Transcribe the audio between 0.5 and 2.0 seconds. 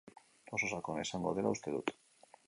Oso sakona izango dela uste dut.